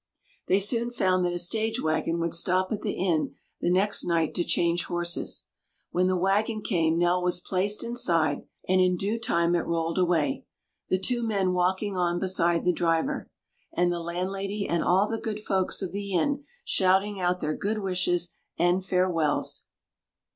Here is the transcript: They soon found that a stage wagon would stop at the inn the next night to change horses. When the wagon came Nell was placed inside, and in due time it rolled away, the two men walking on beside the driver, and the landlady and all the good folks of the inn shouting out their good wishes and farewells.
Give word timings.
They 0.47 0.59
soon 0.59 0.89
found 0.89 1.23
that 1.25 1.31
a 1.31 1.37
stage 1.37 1.79
wagon 1.79 2.17
would 2.19 2.33
stop 2.33 2.71
at 2.71 2.81
the 2.81 2.93
inn 2.93 3.35
the 3.59 3.69
next 3.69 4.03
night 4.03 4.33
to 4.33 4.43
change 4.43 4.85
horses. 4.85 5.45
When 5.91 6.07
the 6.07 6.17
wagon 6.17 6.63
came 6.63 6.97
Nell 6.97 7.21
was 7.21 7.39
placed 7.39 7.83
inside, 7.83 8.41
and 8.67 8.81
in 8.81 8.97
due 8.97 9.19
time 9.19 9.53
it 9.53 9.67
rolled 9.67 9.99
away, 9.99 10.47
the 10.89 10.97
two 10.97 11.21
men 11.21 11.53
walking 11.53 11.95
on 11.97 12.17
beside 12.17 12.65
the 12.65 12.73
driver, 12.73 13.29
and 13.73 13.93
the 13.93 13.99
landlady 13.99 14.67
and 14.67 14.83
all 14.83 15.07
the 15.07 15.19
good 15.21 15.39
folks 15.39 15.83
of 15.83 15.91
the 15.91 16.13
inn 16.13 16.45
shouting 16.65 17.19
out 17.19 17.39
their 17.39 17.53
good 17.55 17.77
wishes 17.77 18.31
and 18.57 18.83
farewells. 18.83 19.67